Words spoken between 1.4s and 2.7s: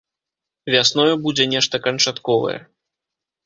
нешта канчатковае.